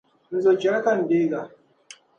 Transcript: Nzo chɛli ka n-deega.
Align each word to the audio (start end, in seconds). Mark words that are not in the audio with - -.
Nzo 0.35 0.51
chɛli 0.61 0.79
ka 0.85 0.91
n-deega. 0.99 1.41